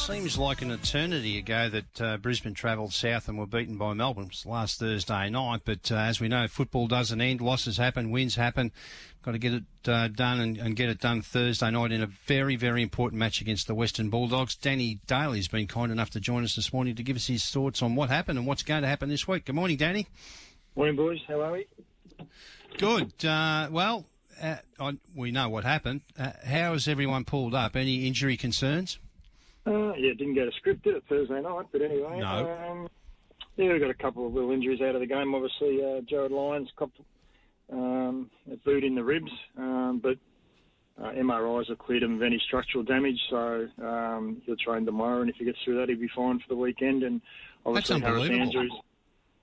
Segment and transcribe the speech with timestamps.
[0.00, 4.30] seems like an eternity ago that uh, Brisbane travelled south and were beaten by Melbourne.
[4.46, 7.42] Last Thursday night, but uh, as we know, football doesn't end.
[7.42, 8.72] Losses happen, wins happen.
[9.22, 12.06] Got to get it uh, done and, and, get it done Thursday night in a
[12.06, 14.56] very, very important match against the Western Bulldogs.
[14.56, 17.82] Danny Daly's been kind enough to join us this morning to give us his thoughts
[17.82, 19.44] on what happened and what's going to happen this week.
[19.44, 20.06] Good morning, Danny.
[20.76, 21.20] Morning, boys.
[21.28, 21.66] How are we?
[22.78, 23.22] Good.
[23.22, 24.06] Uh, well,
[24.42, 26.00] uh, I, we know what happened.
[26.18, 27.76] Uh, how has everyone pulled up?
[27.76, 28.98] Any injury concerns?
[29.66, 31.66] Uh, yeah, didn't go to script, did it, Thursday night?
[31.70, 32.68] But anyway, no.
[32.70, 32.88] Um,
[33.56, 35.34] yeah, we got a couple of little injuries out of the game.
[35.34, 36.98] Obviously, uh, Jarryd Lyons copped
[37.72, 40.16] um, a boot in the ribs, um, but
[41.02, 45.20] uh, MRIs have cleared him of any structural damage, so um, he'll train tomorrow.
[45.20, 47.02] And if he gets through that, he'll be fine for the weekend.
[47.02, 47.20] And
[47.66, 48.72] obviously, That's Harris Andrews.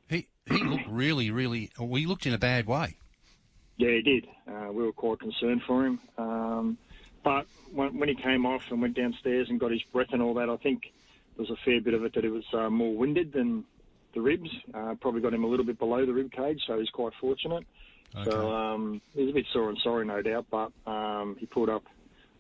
[0.10, 1.72] He he looked really, really.
[1.80, 2.98] Well, he looked in a bad way.
[3.78, 4.28] Yeah, he did.
[4.48, 6.00] Uh, we were quite concerned for him.
[6.18, 6.78] Um,
[7.24, 10.34] but when, when, he came off and went downstairs and got his breath and all
[10.36, 10.94] that, I think
[11.36, 13.64] there was a fair bit of it that it was uh, more winded than
[14.14, 14.50] the ribs.
[14.74, 17.66] Uh, probably got him a little bit below the rib cage, so he's quite fortunate.
[18.16, 18.32] Okay.
[18.32, 21.70] So um, he was a bit sore and sorry, no doubt, but um, he pulled
[21.70, 21.84] up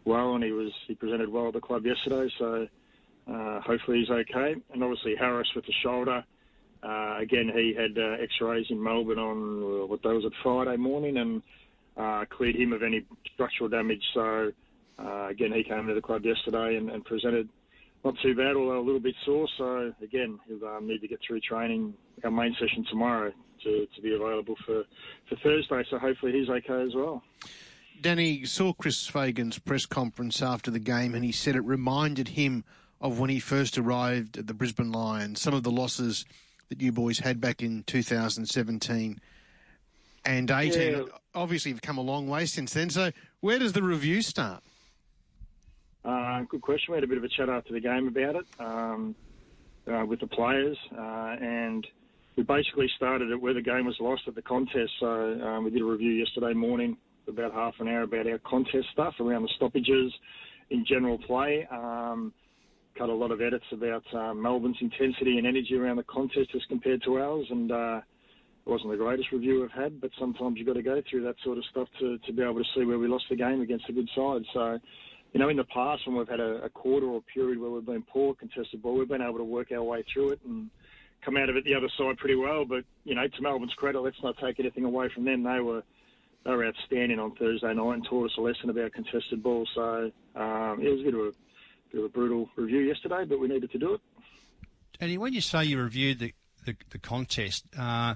[0.06, 2.31] well and he was he presented well at the club yesterday.
[2.39, 2.67] So
[3.31, 4.56] uh, hopefully he's okay.
[4.73, 6.23] And obviously Harris with the shoulder.
[6.84, 10.78] Uh, again, he had uh, X-rays in Melbourne on uh, what day was it Friday
[10.78, 11.41] morning, and
[11.97, 13.03] uh, cleared him of any
[13.34, 14.03] structural damage.
[14.14, 14.52] So
[15.00, 17.48] uh, again, he came to the club yesterday and, and, presented
[18.03, 19.48] not too bad, although a little bit sore.
[19.58, 23.31] So again, he'll um, need to get through training our main session tomorrow
[23.64, 24.84] to, to be available for,
[25.30, 25.84] for Thursday.
[25.90, 27.23] So hopefully he's okay as well.
[28.02, 32.64] Danny saw Chris Fagan's press conference after the game, and he said it reminded him
[33.02, 35.42] of when he first arrived at the Brisbane Lions.
[35.42, 36.25] Some of the losses
[36.70, 39.20] that you boys had back in 2017
[40.25, 40.92] and 18.
[40.92, 41.03] Yeah.
[41.34, 42.90] Obviously, you've come a long way since then.
[42.90, 44.64] So, where does the review start?
[46.07, 46.94] Uh, good question.
[46.94, 49.13] We had a bit of a chat after the game about it um,
[49.91, 51.85] uh, with the players, uh, and
[52.38, 54.91] we basically started at where the game was lost at the contest.
[55.01, 55.07] So
[55.41, 56.96] um, we did a review yesterday morning,
[57.28, 60.13] about half an hour, about our contest stuff around the stoppages
[60.69, 61.67] in general play.
[61.69, 62.31] Um,
[62.97, 66.62] cut a lot of edits about uh, Melbourne's intensity and energy around the contest as
[66.69, 68.00] compared to ours, and uh,
[68.66, 70.00] it wasn't the greatest review I've had.
[70.00, 72.63] But sometimes you've got to go through that sort of stuff to, to be able
[72.63, 74.44] to see where we lost the game against a good side.
[74.53, 74.79] So,
[75.34, 77.70] you know, in the past when we've had a, a quarter or a period where
[77.70, 80.70] we've been poor contested ball, we've been able to work our way through it and
[81.24, 82.66] come out of it the other side pretty well.
[82.66, 85.44] But you know, to Melbourne's credit, let's not take anything away from them.
[85.44, 85.84] They were
[86.46, 89.68] they were outstanding on Thursday night and taught us a lesson about contested ball.
[89.76, 91.32] So um, it was a bit of a
[91.92, 94.02] bit of a brutal review yesterday, but we needed to do it.
[95.00, 96.34] Eddie, when you say you reviewed the
[96.66, 98.16] the, the contest, uh,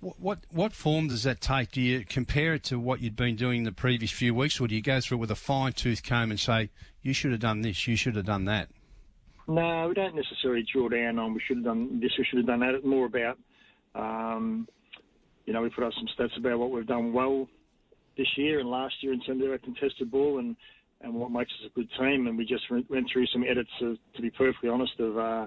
[0.00, 1.70] what, what form does that take?
[1.72, 4.74] Do you compare it to what you'd been doing the previous few weeks, or do
[4.74, 6.70] you go through it with a fine tooth comb and say
[7.02, 8.68] you should have done this, you should have done that?
[9.48, 12.46] No, we don't necessarily draw down on we should have done this, we should have
[12.46, 12.74] done that.
[12.74, 13.38] It's more about,
[13.94, 14.68] um,
[15.44, 17.48] you know, we put up some stats about what we've done well
[18.16, 20.56] this year and last year in terms of our contested ball and
[21.02, 22.26] and what makes us a good team.
[22.26, 25.46] And we just went through some edits, of, to be perfectly honest, of uh,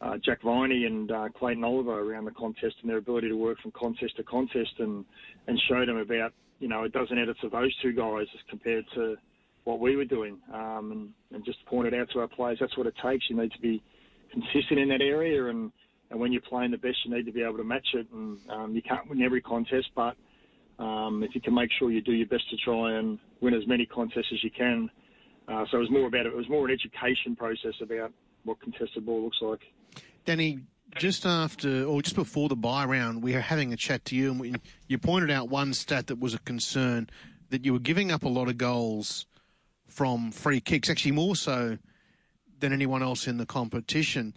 [0.00, 3.60] uh, Jack Viney and uh, Clayton Oliver around the contest and their ability to work
[3.60, 5.04] from contest to contest, and
[5.46, 8.84] and showed them about you know a dozen edits of those two guys as compared
[8.94, 9.16] to
[9.64, 12.86] what we were doing, um, and, and just pointed out to our players that's what
[12.86, 13.24] it takes.
[13.28, 13.82] You need to be
[14.32, 15.70] consistent in that area, and
[16.10, 18.06] and when you're playing the best, you need to be able to match it.
[18.12, 20.16] And um, you can't win every contest, but
[20.78, 23.66] um, if you can make sure you do your best to try and win as
[23.66, 24.90] many contests as you can.
[25.46, 28.12] Uh, so it was more about it was more an education process about
[28.44, 29.60] what contested ball looks like.
[30.30, 30.60] Danny,
[30.96, 34.30] just after or just before the bye round, we were having a chat to you,
[34.30, 34.54] and we,
[34.86, 37.10] you pointed out one stat that was a concern
[37.48, 39.26] that you were giving up a lot of goals
[39.88, 41.78] from free kicks, actually more so
[42.60, 44.32] than anyone else in the competition.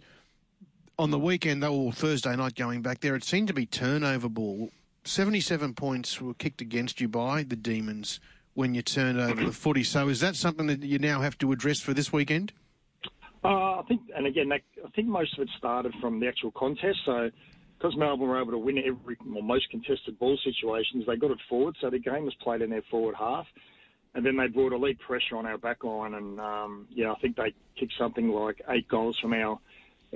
[0.98, 4.72] On the weekend, or Thursday night going back there, it seemed to be turnover ball.
[5.04, 8.18] 77 points were kicked against you by the Demons
[8.54, 9.46] when you turned over mm-hmm.
[9.46, 9.84] the footy.
[9.84, 12.52] So is that something that you now have to address for this weekend?
[13.44, 16.50] Uh, I think, and again, that, I think most of it started from the actual
[16.52, 17.00] contest.
[17.04, 17.30] So
[17.78, 21.38] because Melbourne were able to win every, well, most contested ball situations, they got it
[21.48, 21.76] forward.
[21.80, 23.46] So the game was played in their forward half.
[24.14, 26.14] And then they brought elite pressure on our back line.
[26.14, 29.58] And, um, yeah, I think they kicked something like eight goals from our,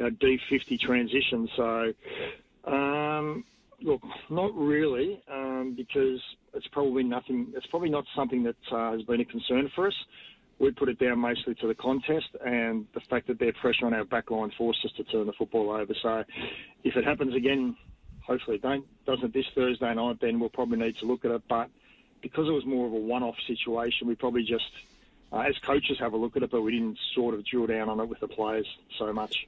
[0.01, 1.49] our D50 transition.
[1.57, 1.93] So,
[2.65, 3.45] um,
[3.81, 6.21] Look, not really, um, because
[6.53, 7.53] it's probably nothing.
[7.55, 9.95] It's probably not something that uh, has been a concern for us.
[10.59, 13.95] We put it down mostly to the contest and the fact that their pressure on
[13.95, 15.95] our back line forced us to turn the football over.
[16.03, 16.25] So,
[16.83, 17.77] if it happens again,
[18.21, 21.43] hopefully it don't doesn't this Thursday night, then we'll probably need to look at it.
[21.49, 21.71] But
[22.23, 24.71] because it was more of a one-off situation, we probably just
[25.33, 27.89] uh, as coaches have a look at it, but we didn't sort of drill down
[27.89, 28.67] on it with the players
[28.99, 29.47] so much.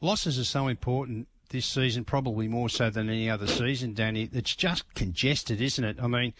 [0.00, 4.28] Losses are so important this season, probably more so than any other season, Danny.
[4.32, 5.98] It's just congested, isn't it?
[6.02, 6.34] I mean,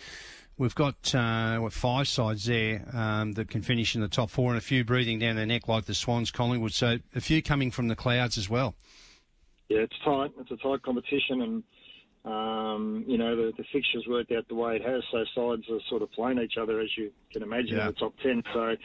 [0.59, 4.51] we've got uh, what five sides there um, that can finish in the top four,
[4.51, 6.73] and a few breathing down their neck like the Swans, Collingwood.
[6.73, 8.75] So a few coming from the clouds as well.
[9.69, 10.33] Yeah, it's tight.
[10.39, 11.63] It's a tight competition, and
[12.25, 15.03] um, you know the, the fixtures worked out the way it has.
[15.11, 17.87] So sides are sort of playing each other, as you can imagine, yeah.
[17.87, 18.43] in the top ten.
[18.53, 18.77] So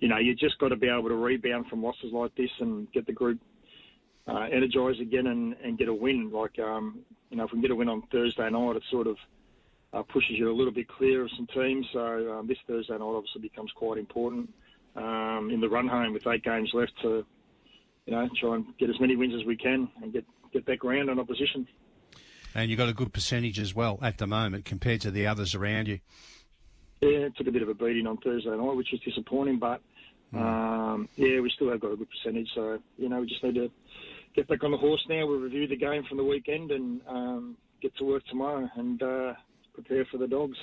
[0.00, 2.90] you know you just got to be able to rebound from losses like this and
[2.92, 3.40] get the group
[4.26, 6.30] uh, energized again and, and get a win.
[6.30, 7.00] Like um,
[7.30, 9.16] you know, if we can get a win on Thursday night, it's sort of
[9.92, 11.86] uh, pushes you a little bit clear of some teams.
[11.92, 14.52] So um, this Thursday night obviously becomes quite important
[14.96, 17.24] um, in the run home with eight games left to
[18.06, 20.80] you know try and get as many wins as we can and get get back
[20.80, 21.66] ground on opposition.
[22.54, 25.54] And you've got a good percentage as well at the moment compared to the others
[25.54, 26.00] around you.
[27.00, 29.80] Yeah, it took a bit of a beating on Thursday night, which was disappointing, but
[30.34, 30.40] mm.
[30.40, 32.48] um, yeah, we still have got a good percentage.
[32.54, 33.70] So you know, we just need to
[34.34, 35.26] get back on the horse now.
[35.26, 39.32] We'll review the game from the weekend and um, get to work tomorrow and uh,
[39.82, 40.58] prepare for the dogs.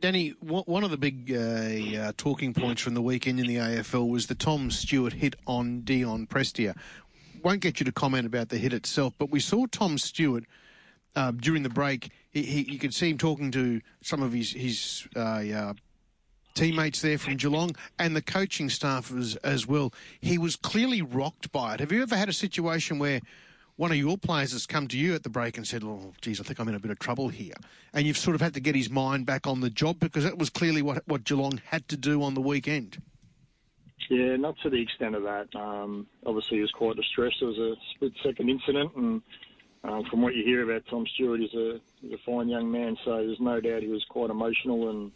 [0.00, 4.08] Danny, one of the big uh, uh, talking points from the weekend in the AFL
[4.08, 6.76] was the Tom Stewart hit on Dion Prestia.
[7.42, 10.44] Won't get you to comment about the hit itself, but we saw Tom Stewart
[11.16, 12.12] uh, during the break.
[12.30, 15.72] He, he, you could see him talking to some of his his uh, uh,
[16.54, 19.92] teammates there from Geelong and the coaching staff as, as well.
[20.20, 21.80] He was clearly rocked by it.
[21.80, 23.20] Have you ever had a situation where
[23.78, 26.40] one of your players has come to you at the break and said, "Oh, geez,
[26.40, 27.54] I think I'm in a bit of trouble here,"
[27.94, 30.36] and you've sort of had to get his mind back on the job because that
[30.36, 33.00] was clearly what what Geelong had to do on the weekend.
[34.10, 35.54] Yeah, not to the extent of that.
[35.54, 37.36] Um, obviously, he was quite distressed.
[37.40, 39.22] It was a split-second incident, and
[39.84, 42.96] um, from what you hear about Tom Stewart, he's a he's a fine young man.
[43.04, 45.12] So there's no doubt he was quite emotional and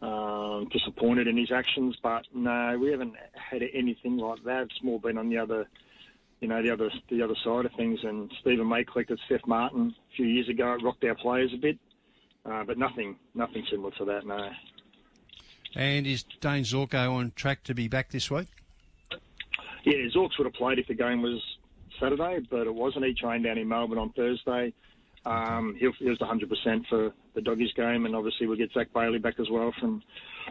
[0.00, 1.98] um, disappointed in his actions.
[2.02, 4.62] But no, we haven't had anything like that.
[4.62, 5.68] It's more been on the other
[6.40, 8.00] you know, the other the other side of things.
[8.02, 10.74] And Stephen May collected Steph Martin a few years ago.
[10.74, 11.78] It rocked our players a bit,
[12.44, 14.26] uh, but nothing nothing similar to that.
[14.26, 14.50] No.
[15.76, 18.48] And is Dane Zorko on track to be back this week?
[19.84, 21.40] Yeah, Zorks would have played if the game was
[22.00, 23.04] Saturday, but it wasn't.
[23.04, 24.72] He trained down in Melbourne on Thursday.
[25.26, 29.18] Um, he, he was 100% for the Doggies game, and obviously we'll get Zac Bailey
[29.18, 30.02] back as well from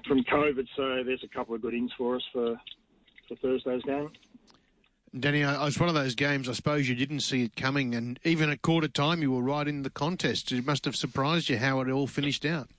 [0.08, 0.68] from COVID.
[0.76, 2.60] So there's a couple of good ins for us for
[3.28, 4.12] for Thursday's game.
[5.18, 6.48] Danny, it was one of those games.
[6.48, 9.68] I suppose you didn't see it coming, and even at quarter time, you were right
[9.68, 10.52] in the contest.
[10.52, 12.70] It must have surprised you how it all finished out.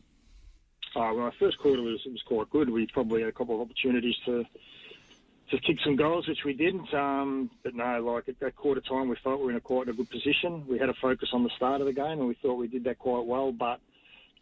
[0.94, 2.70] Oh, well, our first quarter was was quite good.
[2.70, 4.44] We probably had a couple of opportunities to
[5.50, 6.92] to kick some goals, which we didn't.
[6.94, 9.88] Um, but no, like at that quarter time, we felt we were in a quite
[9.88, 10.64] a good position.
[10.68, 12.84] We had a focus on the start of the game, and we thought we did
[12.84, 13.50] that quite well.
[13.50, 13.80] But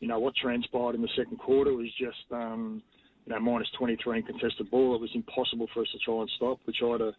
[0.00, 2.82] you know what transpired in the second quarter was just um,
[3.26, 4.94] you know minus 23 in contested ball.
[4.94, 6.60] It was impossible for us to try and stop.
[6.66, 7.14] We tried to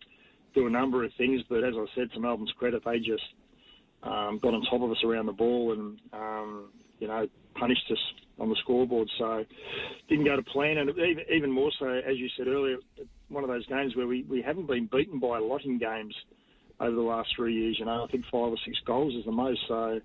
[0.53, 3.23] do a number of things, but as I said, to Melbourne's credit, they just
[4.03, 6.69] um, got on top of us around the ball and um,
[6.99, 7.97] you know punished us
[8.39, 9.09] on the scoreboard.
[9.17, 9.43] So
[10.07, 12.77] didn't go to plan, and even, even more so, as you said earlier,
[13.27, 16.15] one of those games where we, we haven't been beaten by a lot in games
[16.79, 17.77] over the last three years.
[17.79, 19.59] You know, I think five or six goals is the most.
[19.67, 19.99] So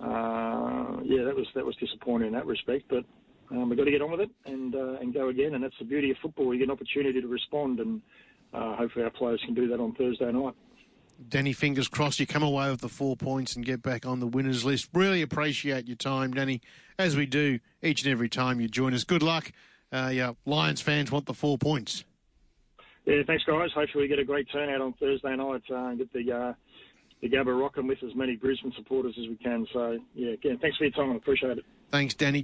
[0.00, 3.04] uh, yeah, that was that was disappointing in that respect, but.
[3.50, 5.74] Um, we've got to get on with it and uh, and go again, and that's
[5.78, 6.54] the beauty of football.
[6.54, 8.00] You get an opportunity to respond, and
[8.54, 10.54] uh, hopefully our players can do that on Thursday night.
[11.28, 14.26] Danny, fingers crossed you come away with the four points and get back on the
[14.26, 14.88] winners list.
[14.92, 16.60] Really appreciate your time, Danny,
[16.98, 19.04] as we do each and every time you join us.
[19.04, 19.52] Good luck.
[19.92, 22.04] Uh, yeah, Lions fans want the four points.
[23.06, 23.70] Yeah, thanks, guys.
[23.74, 26.54] Hopefully we get a great turnout on Thursday night uh, and get the uh,
[27.20, 29.66] the Gabba rocking with as many Brisbane supporters as we can.
[29.72, 31.12] So, yeah, again, thanks for your time.
[31.12, 31.64] I appreciate it.
[31.90, 32.32] Thanks, Danny.